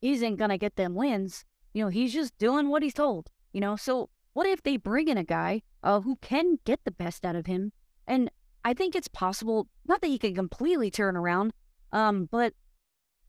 [0.00, 3.76] isn't gonna get them wins, you know, he's just doing what he's told, you know?
[3.76, 7.36] So what if they bring in a guy uh, who can get the best out
[7.36, 7.72] of him?
[8.06, 8.30] And
[8.64, 11.52] I think it's possible, not that he can completely turn around,
[11.92, 12.54] um, but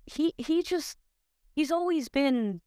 [0.06, 0.98] he he just
[1.56, 2.62] he's always been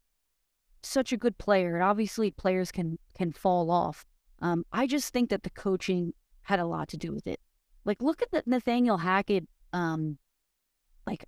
[0.81, 1.75] such a good player.
[1.75, 4.05] And obviously players can can fall off.
[4.41, 6.13] Um, I just think that the coaching
[6.43, 7.39] had a lot to do with it.
[7.85, 10.17] Like look at the Nathaniel Hackett um
[11.05, 11.25] like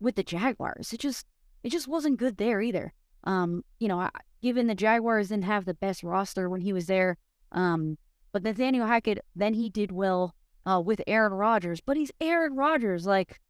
[0.00, 0.92] with the Jaguars.
[0.92, 1.26] It just
[1.62, 2.92] it just wasn't good there either.
[3.26, 4.08] Um, you know,
[4.40, 7.18] given the Jaguars didn't have the best roster when he was there,
[7.52, 7.98] um,
[8.32, 11.80] but Nathaniel Hackett, then he did well uh, with Aaron Rodgers.
[11.80, 13.06] But he's Aaron Rodgers.
[13.06, 13.40] Like,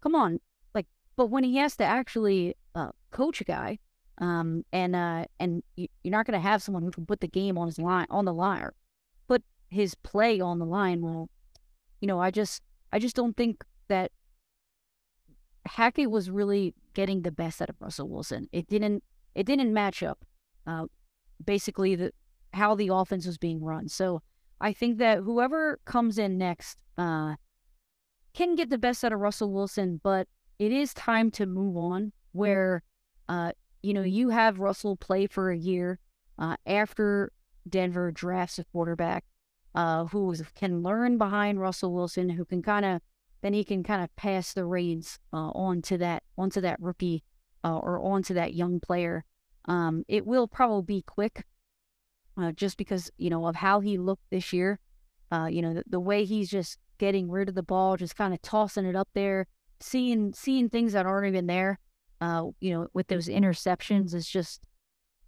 [0.00, 0.40] come on.
[0.74, 3.78] Like, but when he has to actually uh, coach a guy,
[4.18, 7.58] um, and uh, and you're not going to have someone who can put the game
[7.58, 8.70] on his line on the line,
[9.28, 11.02] put his play on the line.
[11.02, 11.28] Well,
[12.00, 12.62] you know, I just
[12.92, 14.12] I just don't think that
[15.66, 18.48] Hackett was really getting the best out of Russell Wilson.
[18.52, 19.02] It didn't
[19.36, 20.24] it didn't match up.
[20.66, 20.86] Uh,
[21.44, 22.10] basically, the
[22.54, 23.86] how the offense was being run.
[23.86, 24.22] So
[24.60, 27.36] I think that whoever comes in next uh,
[28.32, 30.26] can get the best out of Russell Wilson, but
[30.58, 32.12] it is time to move on.
[32.32, 32.82] Where
[33.28, 36.00] uh, you know you have Russell play for a year,
[36.38, 37.30] uh, after
[37.68, 39.24] Denver drafts a quarterback
[39.74, 43.02] uh, who can learn behind Russell Wilson, who can kind of
[43.42, 47.22] then he can kind of pass the reins uh, on to that onto that rookie
[47.66, 49.24] uh, or onto that young player.
[49.66, 51.44] Um, it will probably be quick,
[52.40, 54.78] uh, just because you know of how he looked this year.
[55.32, 58.32] Uh, you know the, the way he's just getting rid of the ball, just kind
[58.32, 59.46] of tossing it up there,
[59.80, 61.80] seeing seeing things that aren't even there.
[62.20, 64.62] Uh, you know, with those interceptions, it's just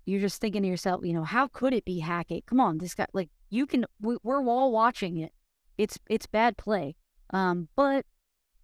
[0.07, 2.47] you're just thinking to yourself, you know, how could it be Hackett?
[2.47, 5.33] Come on, this guy, like you can, we, are all watching it.
[5.77, 6.95] It's it's bad play.
[7.31, 8.07] Um, but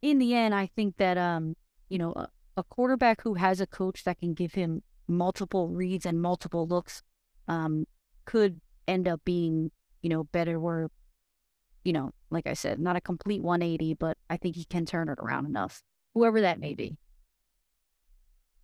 [0.00, 1.56] in the end, I think that um,
[1.88, 2.14] you know,
[2.56, 7.02] a, quarterback who has a coach that can give him multiple reads and multiple looks,
[7.48, 7.86] um,
[8.24, 9.70] could end up being,
[10.02, 10.58] you know, better.
[10.58, 10.90] Where,
[11.84, 15.08] you know, like I said, not a complete 180, but I think he can turn
[15.08, 15.82] it around enough,
[16.14, 16.96] whoever that may be.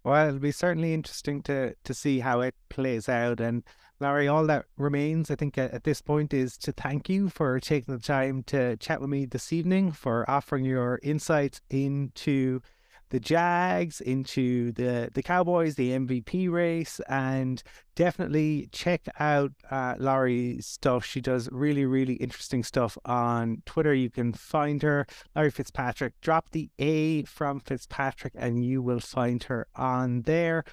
[0.03, 3.41] Well, it'll be certainly interesting to to see how it plays out.
[3.41, 3.65] And
[4.01, 7.61] Larry, all that remains, I think, at, at, this point, is to thank you for
[7.61, 12.63] taking the time to chat with me this evening, for offering your insights into
[13.11, 17.63] the Jags, into the the Cowboys, the MVP race, and
[17.95, 21.05] definitely check out uh, Laurie's stuff.
[21.05, 23.93] She does really, really interesting stuff on Twitter.
[23.93, 25.07] You can find her,
[25.37, 26.21] Laurie Fitzpatrick.
[26.21, 30.65] Drop the A from Fitzpatrick, and you will find her on there.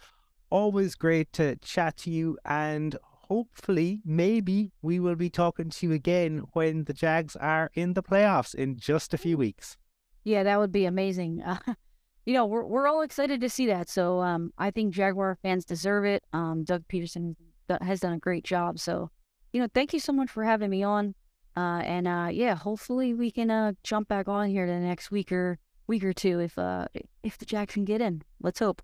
[0.49, 2.95] Always great to chat to you, and
[3.27, 8.03] hopefully, maybe we will be talking to you again when the Jags are in the
[8.03, 9.77] playoffs in just a few weeks.
[10.23, 11.41] Yeah, that would be amazing.
[11.41, 11.57] Uh,
[12.27, 13.87] you know, we're we're all excited to see that.
[13.87, 16.25] So um, I think Jaguar fans deserve it.
[16.33, 17.37] Um, Doug Pederson
[17.81, 18.79] has done a great job.
[18.79, 19.09] So,
[19.53, 21.15] you know, thank you so much for having me on.
[21.55, 25.31] Uh, and uh, yeah, hopefully we can uh, jump back on here the next week
[25.31, 25.57] or
[25.87, 26.85] week or two if uh
[27.23, 28.21] if the Jags can get in.
[28.41, 28.81] Let's hope.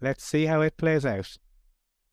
[0.00, 1.36] Let's see how it plays out.